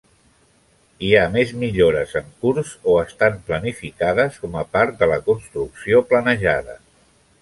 [1.07, 6.03] Hi ha més millores en curs o estan planificades com a part de la construcció
[6.15, 6.79] planejada.